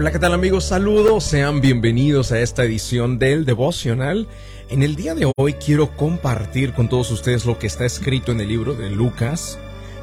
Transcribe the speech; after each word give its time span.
Hola, 0.00 0.12
¿qué 0.12 0.20
tal 0.20 0.32
amigos? 0.32 0.62
Saludos, 0.62 1.24
sean 1.24 1.60
bienvenidos 1.60 2.30
a 2.30 2.38
esta 2.38 2.62
edición 2.62 3.18
del 3.18 3.44
devocional. 3.44 4.28
En 4.68 4.84
el 4.84 4.94
día 4.94 5.16
de 5.16 5.28
hoy 5.36 5.54
quiero 5.54 5.96
compartir 5.96 6.72
con 6.72 6.88
todos 6.88 7.10
ustedes 7.10 7.44
lo 7.44 7.58
que 7.58 7.66
está 7.66 7.84
escrito 7.84 8.30
en 8.30 8.40
el 8.40 8.46
libro 8.46 8.74
de 8.74 8.90
Lucas, 8.90 9.58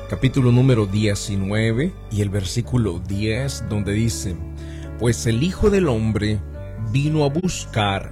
capítulo 0.09 0.51
número 0.51 0.85
19 0.85 1.93
y 2.11 2.21
el 2.21 2.29
versículo 2.29 2.99
10, 3.07 3.69
donde 3.69 3.93
dice, 3.93 4.35
pues 4.99 5.27
el 5.27 5.41
Hijo 5.43 5.69
del 5.69 5.87
Hombre 5.87 6.41
vino 6.91 7.23
a 7.23 7.29
buscar 7.29 8.11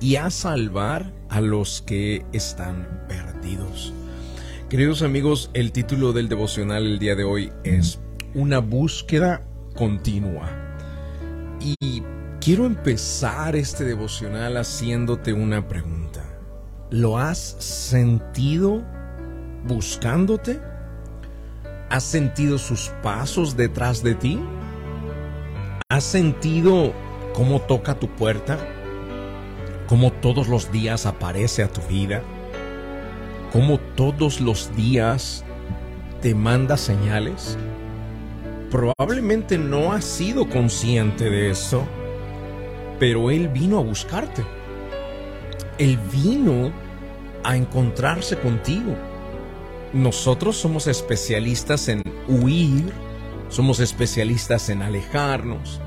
y 0.00 0.16
a 0.16 0.30
salvar 0.30 1.12
a 1.28 1.42
los 1.42 1.82
que 1.82 2.24
están 2.32 3.04
perdidos. 3.06 3.92
Queridos 4.70 5.02
amigos, 5.02 5.50
el 5.52 5.72
título 5.72 6.14
del 6.14 6.30
devocional 6.30 6.86
el 6.86 6.98
día 6.98 7.16
de 7.16 7.24
hoy 7.24 7.52
es 7.64 8.00
Una 8.32 8.60
búsqueda 8.60 9.46
continua. 9.74 10.67
Y 11.60 12.02
quiero 12.40 12.66
empezar 12.66 13.56
este 13.56 13.84
devocional 13.84 14.56
haciéndote 14.56 15.32
una 15.32 15.66
pregunta. 15.66 16.24
¿Lo 16.90 17.18
has 17.18 17.38
sentido 17.38 18.82
buscándote? 19.66 20.60
¿Has 21.90 22.04
sentido 22.04 22.58
sus 22.58 22.90
pasos 23.02 23.56
detrás 23.56 24.02
de 24.02 24.14
ti? 24.14 24.40
¿Has 25.90 26.04
sentido 26.04 26.92
cómo 27.34 27.60
toca 27.60 27.98
tu 27.98 28.08
puerta? 28.08 28.58
¿Cómo 29.86 30.12
todos 30.12 30.48
los 30.48 30.70
días 30.70 31.06
aparece 31.06 31.62
a 31.62 31.68
tu 31.68 31.80
vida? 31.82 32.22
¿Cómo 33.52 33.78
todos 33.96 34.40
los 34.40 34.74
días 34.76 35.44
te 36.20 36.34
manda 36.34 36.76
señales? 36.76 37.56
Probablemente 38.70 39.56
no 39.56 39.92
has 39.92 40.04
sido 40.04 40.46
consciente 40.46 41.30
de 41.30 41.50
eso, 41.50 41.86
pero 42.98 43.30
Él 43.30 43.48
vino 43.48 43.78
a 43.78 43.82
buscarte. 43.82 44.44
Él 45.78 45.98
vino 46.12 46.70
a 47.44 47.56
encontrarse 47.56 48.36
contigo. 48.36 48.94
Nosotros 49.94 50.56
somos 50.56 50.86
especialistas 50.86 51.88
en 51.88 52.02
huir, 52.28 52.92
somos 53.48 53.80
especialistas 53.80 54.68
en 54.68 54.82
alejarnos, 54.82 55.80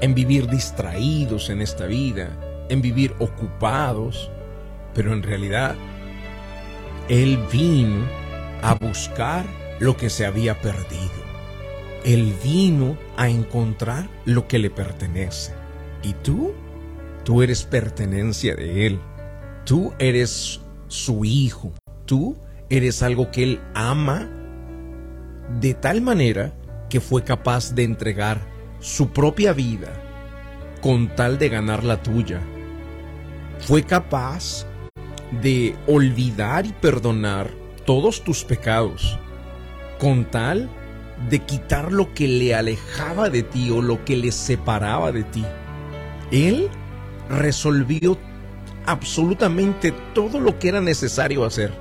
en 0.00 0.14
vivir 0.14 0.46
distraídos 0.48 1.50
en 1.50 1.60
esta 1.60 1.86
vida, 1.86 2.38
en 2.68 2.80
vivir 2.80 3.16
ocupados, 3.18 4.30
pero 4.94 5.12
en 5.12 5.24
realidad 5.24 5.74
Él 7.08 7.36
vino 7.50 8.06
a 8.62 8.74
buscar 8.74 9.44
lo 9.80 9.96
que 9.96 10.08
se 10.08 10.24
había 10.24 10.60
perdido. 10.60 11.17
Él 12.04 12.34
vino 12.42 12.96
a 13.16 13.28
encontrar 13.28 14.08
lo 14.24 14.46
que 14.48 14.58
le 14.58 14.70
pertenece. 14.70 15.52
¿Y 16.02 16.14
tú? 16.14 16.54
Tú 17.24 17.42
eres 17.42 17.64
pertenencia 17.64 18.54
de 18.54 18.86
Él. 18.86 19.00
Tú 19.64 19.92
eres 19.98 20.60
su 20.86 21.24
hijo. 21.24 21.72
Tú 22.06 22.36
eres 22.70 23.02
algo 23.02 23.30
que 23.30 23.42
Él 23.42 23.60
ama 23.74 24.28
de 25.60 25.74
tal 25.74 26.00
manera 26.00 26.54
que 26.88 27.00
fue 27.00 27.24
capaz 27.24 27.74
de 27.74 27.84
entregar 27.84 28.40
su 28.80 29.10
propia 29.10 29.52
vida 29.52 29.92
con 30.80 31.08
tal 31.14 31.38
de 31.38 31.48
ganar 31.48 31.84
la 31.84 32.02
tuya. 32.02 32.40
Fue 33.60 33.82
capaz 33.82 34.66
de 35.42 35.74
olvidar 35.86 36.64
y 36.66 36.72
perdonar 36.72 37.50
todos 37.84 38.22
tus 38.22 38.44
pecados 38.44 39.18
con 39.98 40.24
tal 40.24 40.70
de 41.28 41.40
quitar 41.40 41.92
lo 41.92 42.14
que 42.14 42.28
le 42.28 42.54
alejaba 42.54 43.28
de 43.28 43.42
ti 43.42 43.70
o 43.70 43.82
lo 43.82 44.04
que 44.04 44.16
le 44.16 44.32
separaba 44.32 45.12
de 45.12 45.24
ti. 45.24 45.44
Él 46.30 46.68
resolvió 47.28 48.18
absolutamente 48.86 49.92
todo 50.14 50.40
lo 50.40 50.58
que 50.58 50.68
era 50.68 50.80
necesario 50.80 51.44
hacer. 51.44 51.72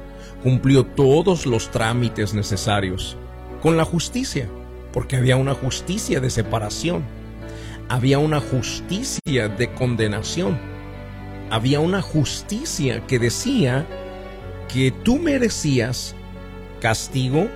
Cumplió 0.43 0.85
todos 0.85 1.45
los 1.45 1.71
trámites 1.71 2.33
necesarios 2.33 3.17
con 3.61 3.77
la 3.77 3.85
justicia, 3.85 4.47
porque 4.93 5.15
había 5.15 5.35
una 5.35 5.53
justicia 5.53 6.19
de 6.19 6.29
separación, 6.29 7.03
había 7.89 8.19
una 8.19 8.39
justicia 8.39 9.47
de 9.47 9.73
condenación, 9.73 10.59
había 11.49 11.79
una 11.79 12.01
justicia 12.01 13.05
que 13.07 13.19
decía 13.19 13.87
que 14.71 14.91
tú 14.91 15.17
merecías 15.17 16.15
castigo, 16.81 17.49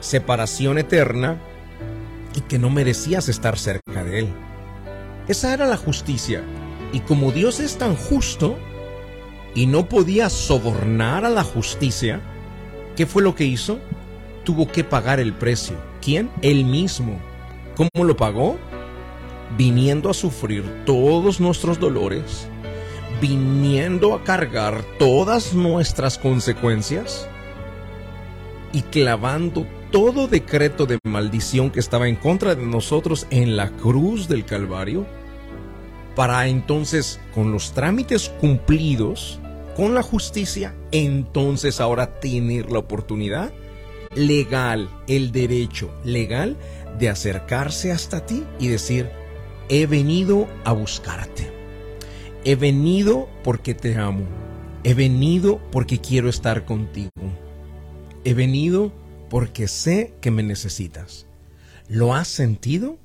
separación 0.00 0.78
eterna 0.78 1.38
y 2.34 2.40
que 2.42 2.58
no 2.58 2.70
merecías 2.70 3.28
estar 3.28 3.58
cerca 3.58 4.04
de 4.04 4.20
Él. 4.20 4.28
Esa 5.28 5.52
era 5.52 5.66
la 5.66 5.76
justicia. 5.76 6.42
Y 6.92 7.00
como 7.00 7.32
Dios 7.32 7.60
es 7.60 7.76
tan 7.76 7.96
justo 7.96 8.56
y 9.54 9.66
no 9.66 9.88
podía 9.88 10.30
sobornar 10.30 11.24
a 11.24 11.30
la 11.30 11.44
justicia, 11.44 12.20
¿qué 12.96 13.06
fue 13.06 13.22
lo 13.22 13.34
que 13.34 13.44
hizo? 13.44 13.78
Tuvo 14.44 14.68
que 14.68 14.84
pagar 14.84 15.20
el 15.20 15.34
precio. 15.34 15.76
¿Quién? 16.00 16.30
Él 16.40 16.64
mismo. 16.64 17.18
¿Cómo 17.76 18.04
lo 18.04 18.16
pagó? 18.16 18.56
Viniendo 19.56 20.10
a 20.10 20.14
sufrir 20.14 20.64
todos 20.84 21.40
nuestros 21.40 21.78
dolores, 21.78 22.48
viniendo 23.20 24.14
a 24.14 24.24
cargar 24.24 24.82
todas 24.98 25.54
nuestras 25.54 26.18
consecuencias 26.18 27.28
y 28.72 28.82
clavando 28.82 29.66
todo 29.90 30.28
decreto 30.28 30.86
de 30.86 30.98
maldición 31.04 31.70
que 31.70 31.80
estaba 31.80 32.08
en 32.08 32.16
contra 32.16 32.54
de 32.54 32.64
nosotros 32.64 33.26
en 33.30 33.56
la 33.56 33.70
cruz 33.70 34.28
del 34.28 34.44
Calvario, 34.44 35.06
para 36.14 36.48
entonces, 36.48 37.20
con 37.34 37.52
los 37.52 37.72
trámites 37.72 38.28
cumplidos, 38.40 39.38
con 39.76 39.94
la 39.94 40.02
justicia, 40.02 40.74
entonces 40.90 41.80
ahora 41.80 42.18
tener 42.18 42.70
la 42.70 42.80
oportunidad 42.80 43.52
legal, 44.14 44.88
el 45.06 45.32
derecho 45.32 45.90
legal 46.04 46.56
de 46.98 47.08
acercarse 47.08 47.92
hasta 47.92 48.26
ti 48.26 48.44
y 48.58 48.68
decir, 48.68 49.10
he 49.68 49.86
venido 49.86 50.48
a 50.64 50.72
buscarte. 50.72 51.52
He 52.44 52.56
venido 52.56 53.28
porque 53.44 53.74
te 53.74 53.96
amo. 53.96 54.24
He 54.84 54.94
venido 54.94 55.60
porque 55.70 56.00
quiero 56.00 56.28
estar 56.28 56.64
contigo. 56.64 57.10
He 58.24 58.34
venido 58.34 58.92
porque 59.28 59.68
sé 59.68 60.14
que 60.20 60.30
me 60.30 60.42
necesitas. 60.42 61.26
¿Lo 61.88 62.14
has 62.14 62.28
sentido? 62.28 62.98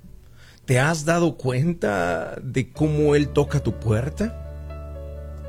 ¿Te 0.65 0.79
has 0.79 1.05
dado 1.05 1.35
cuenta 1.37 2.35
de 2.41 2.71
cómo 2.71 3.15
Él 3.15 3.29
toca 3.29 3.61
tu 3.61 3.79
puerta? 3.79 4.39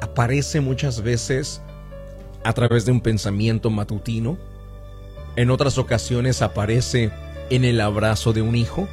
Aparece 0.00 0.60
muchas 0.60 1.02
veces 1.02 1.62
a 2.44 2.52
través 2.52 2.84
de 2.84 2.92
un 2.92 3.00
pensamiento 3.00 3.70
matutino. 3.70 4.38
En 5.36 5.50
otras 5.50 5.78
ocasiones 5.78 6.42
aparece 6.42 7.10
en 7.50 7.64
el 7.64 7.80
abrazo 7.80 8.32
de 8.32 8.42
un 8.42 8.54
hijo. 8.54 8.88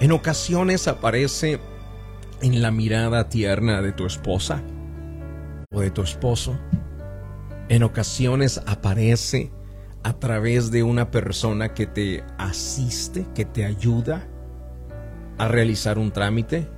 En 0.00 0.12
ocasiones 0.12 0.88
aparece 0.88 1.60
en 2.40 2.62
la 2.62 2.70
mirada 2.70 3.28
tierna 3.28 3.82
de 3.82 3.92
tu 3.92 4.06
esposa 4.06 4.62
o 5.72 5.80
de 5.80 5.90
tu 5.90 6.02
esposo. 6.02 6.58
En 7.68 7.82
ocasiones 7.82 8.60
aparece 8.66 9.52
a 10.02 10.14
través 10.14 10.70
de 10.70 10.82
una 10.82 11.10
persona 11.10 11.74
que 11.74 11.86
te 11.86 12.24
asiste, 12.38 13.26
que 13.34 13.44
te 13.44 13.64
ayuda 13.64 14.26
a 15.38 15.48
realizar 15.48 15.98
un 15.98 16.10
trámite, 16.10 16.68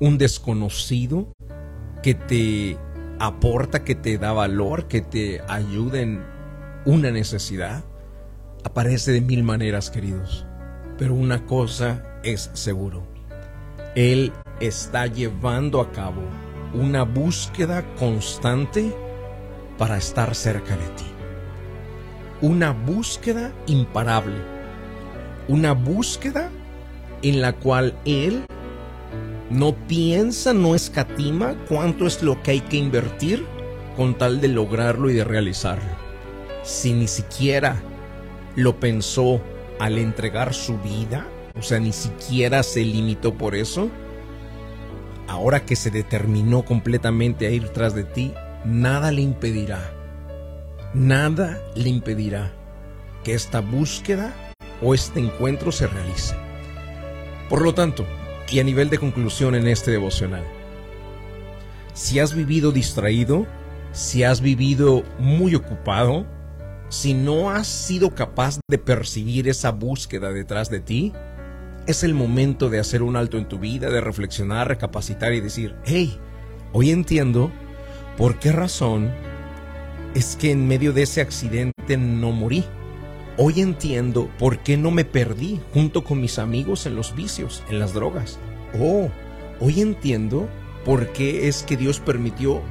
un 0.00 0.18
desconocido 0.18 1.32
que 2.02 2.14
te 2.14 2.76
aporta, 3.20 3.84
que 3.84 3.94
te 3.94 4.18
da 4.18 4.32
valor, 4.32 4.88
que 4.88 5.00
te 5.00 5.40
ayuda 5.48 6.00
en 6.00 6.24
una 6.84 7.10
necesidad. 7.10 7.84
Aparece 8.64 9.12
de 9.12 9.20
mil 9.20 9.44
maneras, 9.44 9.90
queridos. 9.90 10.46
Pero 10.96 11.14
una 11.14 11.46
cosa 11.46 12.04
es 12.24 12.50
seguro. 12.54 13.06
Él 13.94 14.32
está 14.60 15.06
llevando 15.06 15.80
a 15.80 15.92
cabo 15.92 16.22
una 16.74 17.04
búsqueda 17.04 17.84
constante 17.94 18.94
para 19.78 19.96
estar 19.96 20.34
cerca 20.34 20.76
de 20.76 20.86
ti 20.96 21.17
una 22.40 22.72
búsqueda 22.72 23.52
imparable, 23.66 24.36
una 25.48 25.72
búsqueda 25.72 26.50
en 27.22 27.40
la 27.40 27.52
cual 27.54 27.98
Él 28.04 28.44
no 29.50 29.74
piensa, 29.74 30.52
no 30.52 30.74
escatima 30.74 31.56
cuánto 31.68 32.06
es 32.06 32.22
lo 32.22 32.40
que 32.42 32.52
hay 32.52 32.60
que 32.60 32.76
invertir 32.76 33.44
con 33.96 34.16
tal 34.16 34.40
de 34.40 34.48
lograrlo 34.48 35.10
y 35.10 35.14
de 35.14 35.24
realizarlo. 35.24 35.90
Si 36.62 36.92
ni 36.92 37.08
siquiera 37.08 37.82
lo 38.54 38.78
pensó 38.78 39.40
al 39.80 39.98
entregar 39.98 40.54
su 40.54 40.78
vida, 40.78 41.26
o 41.58 41.62
sea, 41.62 41.80
ni 41.80 41.92
siquiera 41.92 42.62
se 42.62 42.84
limitó 42.84 43.34
por 43.34 43.56
eso, 43.56 43.90
ahora 45.26 45.64
que 45.64 45.74
se 45.74 45.90
determinó 45.90 46.64
completamente 46.64 47.46
a 47.46 47.50
ir 47.50 47.70
tras 47.70 47.94
de 47.94 48.04
ti, 48.04 48.32
nada 48.64 49.10
le 49.10 49.22
impedirá 49.22 49.97
nada 50.94 51.60
le 51.74 51.88
impedirá 51.88 52.52
que 53.24 53.34
esta 53.34 53.60
búsqueda 53.60 54.34
o 54.82 54.94
este 54.94 55.20
encuentro 55.20 55.72
se 55.72 55.86
realice. 55.86 56.34
Por 57.48 57.62
lo 57.62 57.74
tanto, 57.74 58.06
Y 58.50 58.60
a 58.60 58.64
nivel 58.64 58.88
de 58.88 58.96
conclusión 58.96 59.54
en 59.54 59.66
este 59.66 59.90
devocional, 59.90 60.42
si 61.92 62.18
has 62.18 62.34
vivido 62.34 62.72
distraído, 62.72 63.46
si 63.92 64.22
has 64.24 64.40
vivido 64.40 65.04
muy 65.18 65.54
ocupado, 65.54 66.24
si 66.88 67.12
no 67.12 67.50
has 67.50 67.66
sido 67.66 68.14
capaz 68.14 68.58
de 68.66 68.78
percibir 68.78 69.48
esa 69.48 69.70
búsqueda 69.70 70.32
detrás 70.32 70.70
de 70.70 70.80
ti, 70.80 71.12
es 71.86 72.04
el 72.04 72.14
momento 72.14 72.70
de 72.70 72.80
hacer 72.80 73.02
un 73.02 73.16
alto 73.16 73.36
en 73.36 73.48
tu 73.48 73.58
vida, 73.58 73.90
de 73.90 74.00
reflexionar, 74.00 74.68
recapacitar 74.68 75.34
y 75.34 75.40
decir, 75.40 75.74
hey, 75.84 76.18
hoy 76.72 76.90
entiendo 76.90 77.52
por 78.16 78.38
qué 78.38 78.50
razón 78.50 79.12
es 80.14 80.36
que 80.36 80.50
en 80.50 80.66
medio 80.66 80.92
de 80.92 81.02
ese 81.02 81.20
accidente 81.20 81.96
no 81.96 82.32
morí. 82.32 82.64
Hoy 83.36 83.60
entiendo 83.60 84.28
por 84.38 84.58
qué 84.58 84.76
no 84.76 84.90
me 84.90 85.04
perdí 85.04 85.60
junto 85.72 86.02
con 86.02 86.20
mis 86.20 86.38
amigos 86.38 86.86
en 86.86 86.96
los 86.96 87.14
vicios, 87.14 87.62
en 87.70 87.78
las 87.78 87.94
drogas. 87.94 88.38
Oh, 88.80 89.08
hoy 89.60 89.80
entiendo 89.80 90.48
por 90.84 91.12
qué 91.12 91.48
es 91.48 91.62
que 91.62 91.76
Dios 91.76 92.00
permitió 92.00 92.62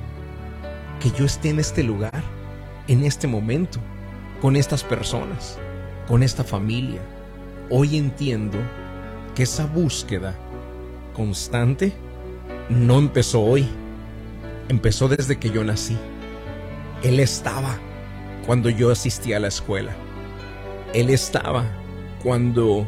que 1.00 1.12
yo 1.12 1.26
esté 1.26 1.50
en 1.50 1.60
este 1.60 1.84
lugar, 1.84 2.24
en 2.88 3.06
este 3.06 3.28
momento, 3.28 3.80
con 4.42 4.56
estas 4.56 4.84
personas, 4.84 5.58
con 6.08 6.24
esta 6.24 6.44
familia. 6.44 7.02
Hoy 7.70 7.98
entiendo 7.98 8.58
que 9.36 9.44
esa 9.44 9.66
búsqueda 9.66 10.36
constante 11.14 11.94
no 12.70 13.00
empezó 13.00 13.42
hoy, 13.42 13.68
empezó 14.68 15.08
desde 15.08 15.38
que 15.38 15.50
yo 15.50 15.64
nací. 15.64 15.98
Él 17.04 17.20
estaba 17.20 17.78
cuando 18.46 18.70
yo 18.70 18.92
asistía 18.92 19.38
a 19.38 19.40
la 19.40 19.50
escuela. 19.50 19.96
Él 20.94 21.10
estaba 21.10 21.66
cuando 22.24 22.88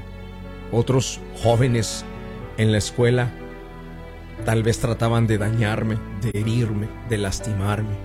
otros 0.72 1.20
jóvenes 1.44 2.06
en 2.58 2.72
la 2.72 2.78
escuela 2.78 3.32
tal 4.46 4.64
vez 4.64 4.80
trataban 4.80 5.28
de 5.28 5.38
dañarme, 5.38 5.98
de 6.22 6.40
herirme, 6.40 6.88
de 7.10 7.18
lastimarme. 7.18 7.96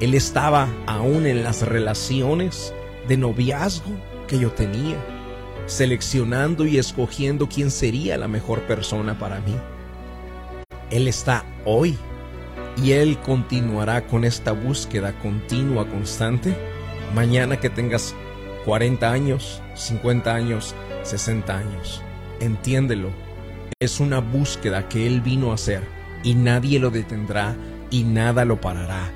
Él 0.00 0.14
estaba 0.14 0.68
aún 0.86 1.26
en 1.26 1.42
las 1.42 1.62
relaciones 1.62 2.74
de 3.08 3.16
noviazgo 3.16 3.90
que 4.26 4.38
yo 4.38 4.50
tenía, 4.52 4.96
seleccionando 5.66 6.66
y 6.66 6.78
escogiendo 6.78 7.48
quién 7.48 7.70
sería 7.70 8.18
la 8.18 8.28
mejor 8.28 8.62
persona 8.62 9.18
para 9.18 9.40
mí. 9.40 9.54
Él 10.90 11.08
está 11.08 11.44
hoy 11.64 11.96
y 12.76 12.92
Él 12.92 13.18
continuará 13.18 14.06
con 14.06 14.24
esta 14.24 14.52
búsqueda 14.52 15.18
continua, 15.18 15.88
constante, 15.88 16.54
mañana 17.14 17.58
que 17.58 17.70
tengas 17.70 18.14
40 18.64 19.10
años, 19.10 19.62
50 19.74 20.34
años, 20.34 20.74
60 21.02 21.56
años. 21.56 22.02
Entiéndelo, 22.40 23.10
es 23.80 24.00
una 24.00 24.20
búsqueda 24.20 24.88
que 24.88 25.06
Él 25.06 25.20
vino 25.20 25.50
a 25.50 25.54
hacer 25.54 25.82
y 26.22 26.34
nadie 26.34 26.78
lo 26.78 26.90
detendrá 26.90 27.56
y 27.90 28.04
nada 28.04 28.44
lo 28.44 28.60
parará. 28.60 29.10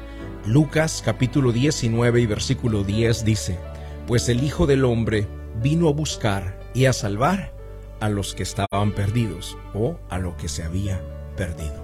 Lucas 0.46 1.02
capítulo 1.04 1.52
19 1.52 2.20
y 2.20 2.26
versículo 2.26 2.84
10 2.84 3.24
dice, 3.24 3.58
Pues 4.06 4.28
el 4.28 4.42
Hijo 4.42 4.66
del 4.66 4.84
Hombre 4.84 5.26
vino 5.62 5.88
a 5.88 5.92
buscar 5.92 6.58
y 6.74 6.86
a 6.86 6.92
salvar 6.92 7.54
a 8.00 8.08
los 8.08 8.34
que 8.34 8.42
estaban 8.42 8.92
perdidos 8.92 9.56
o 9.72 9.98
a 10.10 10.18
lo 10.18 10.36
que 10.36 10.48
se 10.48 10.62
había 10.62 11.00
perdido. 11.36 11.83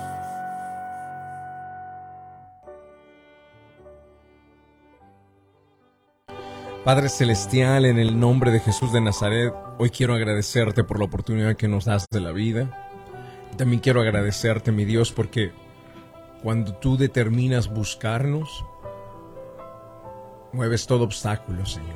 Padre 6.83 7.09
Celestial, 7.09 7.85
en 7.85 7.99
el 7.99 8.19
nombre 8.19 8.49
de 8.49 8.59
Jesús 8.59 8.91
de 8.91 9.01
Nazaret, 9.01 9.53
hoy 9.77 9.91
quiero 9.91 10.15
agradecerte 10.15 10.83
por 10.83 10.97
la 10.97 11.05
oportunidad 11.05 11.55
que 11.55 11.67
nos 11.67 11.85
das 11.85 12.07
de 12.09 12.19
la 12.19 12.31
vida. 12.31 12.89
También 13.55 13.79
quiero 13.79 14.01
agradecerte, 14.01 14.71
mi 14.71 14.83
Dios, 14.83 15.11
porque 15.11 15.51
cuando 16.41 16.73
tú 16.73 16.97
determinas 16.97 17.71
buscarnos, 17.71 18.65
mueves 20.53 20.87
todo 20.87 21.03
obstáculo, 21.03 21.67
Señor. 21.67 21.93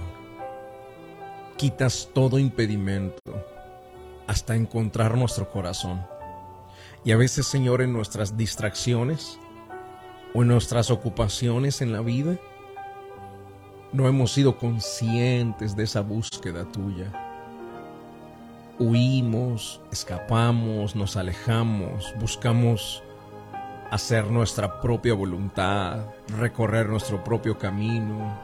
Quitas 1.57 2.11
todo 2.13 2.37
impedimento 2.37 3.23
hasta 4.27 4.55
encontrar 4.55 5.17
nuestro 5.17 5.49
corazón. 5.49 6.05
Y 7.03 7.11
a 7.11 7.17
veces, 7.17 7.47
Señor, 7.47 7.81
en 7.81 7.91
nuestras 7.91 8.37
distracciones 8.37 9.39
o 10.35 10.43
en 10.43 10.47
nuestras 10.49 10.91
ocupaciones 10.91 11.81
en 11.81 11.91
la 11.91 12.01
vida, 12.01 12.37
no 13.95 14.09
hemos 14.09 14.33
sido 14.33 14.57
conscientes 14.57 15.73
de 15.73 15.83
esa 15.83 16.01
búsqueda 16.01 16.65
tuya. 16.65 17.09
Huimos, 18.77 19.79
escapamos, 19.89 20.97
nos 20.97 21.15
alejamos, 21.15 22.13
buscamos 22.19 23.01
hacer 23.89 24.29
nuestra 24.29 24.81
propia 24.81 25.13
voluntad, 25.13 26.07
recorrer 26.27 26.89
nuestro 26.89 27.23
propio 27.23 27.57
camino. 27.57 28.37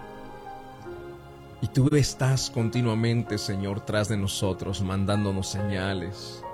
Y 1.61 1.67
tú 1.67 1.89
estás 1.97 2.49
continuamente, 2.49 3.37
Señor, 3.37 3.81
tras 3.81 4.07
de 4.07 4.15
nosotros, 4.15 4.81
mandándonos 4.81 5.49
señales, 5.49 6.45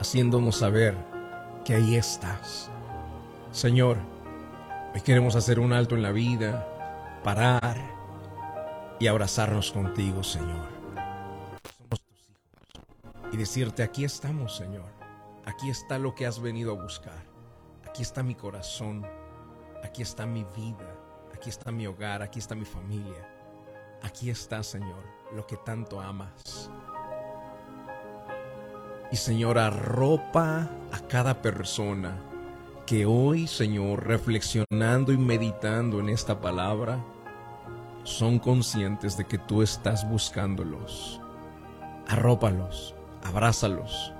haciéndonos 0.00 0.56
saber 0.56 0.96
que 1.66 1.74
ahí 1.74 1.96
estás. 1.96 2.70
Señor, 3.52 3.98
hoy 4.94 5.02
queremos 5.02 5.36
hacer 5.36 5.60
un 5.60 5.74
alto 5.74 5.96
en 5.96 6.02
la 6.02 6.12
vida, 6.12 6.66
parar 7.22 7.95
y 8.98 9.06
abrazarnos 9.06 9.72
contigo, 9.72 10.22
Señor. 10.22 10.66
Somos 11.76 12.00
tus 12.00 12.28
hijos. 12.28 13.32
Y 13.32 13.36
decirte, 13.36 13.82
aquí 13.82 14.04
estamos, 14.04 14.56
Señor. 14.56 14.90
Aquí 15.44 15.70
está 15.70 15.98
lo 15.98 16.14
que 16.14 16.26
has 16.26 16.40
venido 16.40 16.72
a 16.72 16.82
buscar. 16.82 17.24
Aquí 17.88 18.02
está 18.02 18.22
mi 18.22 18.34
corazón. 18.34 19.06
Aquí 19.84 20.02
está 20.02 20.26
mi 20.26 20.44
vida. 20.56 20.96
Aquí 21.34 21.50
está 21.50 21.70
mi 21.70 21.86
hogar. 21.86 22.22
Aquí 22.22 22.38
está 22.38 22.54
mi 22.54 22.64
familia. 22.64 23.28
Aquí 24.02 24.30
está, 24.30 24.62
Señor, 24.62 25.04
lo 25.34 25.46
que 25.46 25.56
tanto 25.56 26.00
amas. 26.00 26.70
Y 29.10 29.16
Señor, 29.16 29.58
arropa 29.58 30.68
a 30.92 31.00
cada 31.08 31.40
persona 31.40 32.16
que 32.86 33.06
hoy, 33.06 33.46
Señor, 33.46 34.06
reflexionando 34.06 35.12
y 35.12 35.16
meditando 35.16 36.00
en 36.00 36.08
esta 36.08 36.40
palabra, 36.40 37.04
son 38.06 38.38
conscientes 38.38 39.16
de 39.16 39.24
que 39.24 39.36
tú 39.36 39.62
estás 39.62 40.08
buscándolos. 40.08 41.20
Arrópalos, 42.06 42.94
abrázalos, 43.24 44.12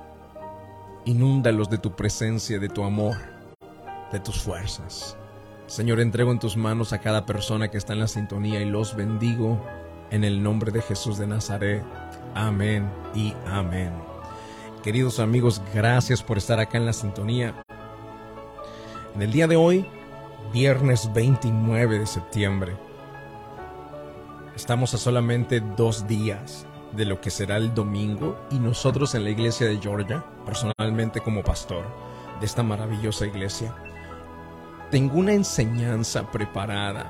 inúndalos 1.05 1.71
de 1.71 1.78
tu 1.78 1.95
presencia, 1.95 2.59
de 2.59 2.69
tu 2.69 2.83
amor, 2.83 3.16
de 4.11 4.19
tus 4.19 4.43
fuerzas. 4.43 5.16
Señor, 5.69 6.00
entrego 6.00 6.33
en 6.33 6.40
tus 6.40 6.57
manos 6.57 6.93
a 6.93 7.00
cada 7.00 7.26
persona 7.26 7.69
que 7.69 7.78
está 7.78 7.93
en 7.93 8.00
la 8.00 8.09
sintonía 8.09 8.61
y 8.61 8.69
los 8.69 8.97
bendigo 8.97 9.64
en 10.11 10.25
el 10.25 10.43
nombre 10.43 10.73
de 10.73 10.83
Jesús 10.83 11.16
de 11.16 11.28
Nazaret. 11.28 11.85
Amén 12.35 12.90
y 13.14 13.35
amén. 13.47 13.93
Queridos 14.83 15.21
amigos, 15.21 15.62
gracias 15.73 16.25
por 16.25 16.38
estar 16.38 16.59
acá 16.59 16.76
en 16.76 16.87
la 16.87 16.93
sintonía. 16.93 17.55
En 19.14 19.23
el 19.23 19.31
día 19.31 19.47
de 19.47 19.55
hoy, 19.55 19.87
viernes 20.52 21.12
29 21.14 22.00
de 22.00 22.07
septiembre, 22.07 22.86
Estamos 24.57 24.95
a 24.95 24.99
solamente 24.99 25.61
dos 25.61 26.09
días 26.09 26.65
de 26.97 27.05
lo 27.05 27.21
que 27.21 27.29
será 27.29 27.59
el 27.59 27.75
domingo 27.75 28.41
y 28.51 28.59
nosotros 28.59 29.15
en 29.15 29.25
la 29.25 29.29
iglesia 29.29 29.67
de 29.67 29.79
Georgia, 29.79 30.25
personalmente 30.47 31.21
como 31.21 31.43
pastor 31.43 31.85
de 32.41 32.47
esta 32.47 32.63
maravillosa 32.63 33.27
iglesia, 33.27 33.77
tengo 34.91 35.19
una 35.19 35.35
enseñanza 35.35 36.31
preparada 36.33 37.07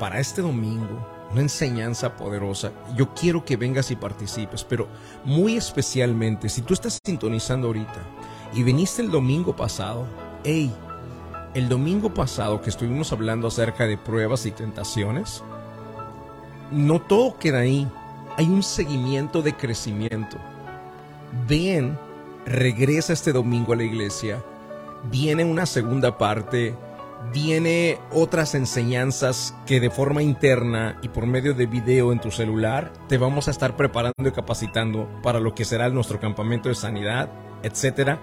para 0.00 0.18
este 0.18 0.42
domingo, 0.42 1.06
una 1.30 1.42
enseñanza 1.42 2.16
poderosa. 2.16 2.72
Yo 2.96 3.14
quiero 3.14 3.44
que 3.44 3.56
vengas 3.56 3.92
y 3.92 3.96
participes, 3.96 4.64
pero 4.64 4.88
muy 5.24 5.56
especialmente 5.56 6.48
si 6.48 6.62
tú 6.62 6.74
estás 6.74 6.98
sintonizando 7.06 7.68
ahorita 7.68 8.02
y 8.52 8.64
viniste 8.64 9.00
el 9.00 9.12
domingo 9.12 9.54
pasado, 9.54 10.06
hey, 10.42 10.74
el 11.54 11.68
domingo 11.68 12.12
pasado 12.12 12.60
que 12.60 12.70
estuvimos 12.70 13.12
hablando 13.12 13.46
acerca 13.46 13.86
de 13.86 13.96
pruebas 13.96 14.44
y 14.44 14.50
tentaciones, 14.50 15.44
no 16.74 17.00
todo 17.00 17.38
queda 17.38 17.60
ahí. 17.60 17.88
Hay 18.36 18.46
un 18.46 18.62
seguimiento 18.62 19.42
de 19.42 19.54
crecimiento. 19.54 20.36
Ven 21.48 21.96
regresa 22.44 23.12
este 23.12 23.32
domingo 23.32 23.72
a 23.72 23.76
la 23.76 23.84
iglesia. 23.84 24.42
Viene 25.10 25.44
una 25.44 25.66
segunda 25.66 26.18
parte, 26.18 26.74
viene 27.32 27.98
otras 28.10 28.54
enseñanzas 28.54 29.54
que 29.66 29.80
de 29.80 29.90
forma 29.90 30.22
interna 30.22 30.98
y 31.02 31.08
por 31.08 31.26
medio 31.26 31.54
de 31.54 31.66
video 31.66 32.12
en 32.12 32.20
tu 32.20 32.30
celular 32.30 32.92
te 33.08 33.18
vamos 33.18 33.48
a 33.48 33.50
estar 33.50 33.76
preparando 33.76 34.28
y 34.28 34.32
capacitando 34.32 35.08
para 35.22 35.40
lo 35.40 35.54
que 35.54 35.64
será 35.64 35.88
nuestro 35.90 36.20
campamento 36.20 36.68
de 36.68 36.74
sanidad, 36.74 37.30
etcétera. 37.62 38.20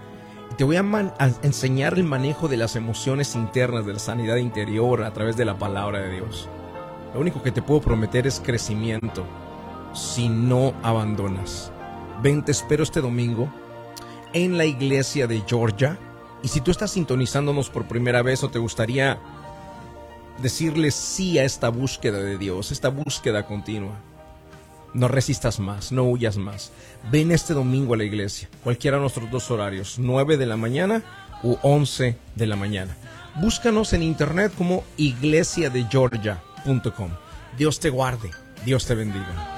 Te 0.56 0.64
voy 0.64 0.76
a, 0.76 0.82
a 0.82 1.30
enseñar 1.42 1.94
el 1.94 2.04
manejo 2.04 2.48
de 2.48 2.58
las 2.58 2.76
emociones 2.76 3.34
internas, 3.34 3.86
de 3.86 3.94
la 3.94 3.98
sanidad 3.98 4.36
interior 4.36 5.04
a 5.04 5.12
través 5.12 5.36
de 5.36 5.46
la 5.46 5.58
palabra 5.58 6.00
de 6.00 6.10
Dios. 6.12 6.48
Lo 7.14 7.20
único 7.20 7.42
que 7.42 7.52
te 7.52 7.62
puedo 7.62 7.80
prometer 7.80 8.26
es 8.26 8.40
crecimiento 8.40 9.24
si 9.94 10.28
no 10.28 10.74
abandonas. 10.82 11.70
Ven, 12.22 12.44
te 12.44 12.52
espero 12.52 12.82
este 12.82 13.00
domingo 13.00 13.52
en 14.32 14.56
la 14.56 14.64
iglesia 14.64 15.26
de 15.26 15.42
Georgia. 15.46 15.98
Y 16.42 16.48
si 16.48 16.60
tú 16.60 16.70
estás 16.70 16.92
sintonizándonos 16.92 17.70
por 17.70 17.86
primera 17.86 18.22
vez 18.22 18.42
o 18.42 18.48
te 18.48 18.58
gustaría 18.58 19.18
decirle 20.40 20.90
sí 20.90 21.38
a 21.38 21.44
esta 21.44 21.68
búsqueda 21.68 22.18
de 22.18 22.38
Dios, 22.38 22.72
esta 22.72 22.88
búsqueda 22.88 23.46
continua, 23.46 23.94
no 24.94 25.08
resistas 25.08 25.60
más, 25.60 25.92
no 25.92 26.04
huyas 26.04 26.36
más. 26.36 26.72
Ven 27.10 27.30
este 27.30 27.54
domingo 27.54 27.94
a 27.94 27.96
la 27.96 28.04
iglesia, 28.04 28.48
cualquiera 28.64 28.96
de 28.96 29.02
nuestros 29.02 29.30
dos 29.30 29.50
horarios, 29.50 29.98
9 29.98 30.36
de 30.36 30.46
la 30.46 30.56
mañana 30.56 31.02
u 31.42 31.56
11 31.62 32.16
de 32.34 32.46
la 32.46 32.56
mañana. 32.56 32.96
Búscanos 33.40 33.92
en 33.92 34.02
internet 34.02 34.52
como 34.56 34.84
iglesiadegeorgia.com. 34.96 36.51
Dios 37.56 37.80
te 37.80 37.90
guarde, 37.90 38.30
Dios 38.64 38.86
te 38.86 38.94
bendiga. 38.94 39.51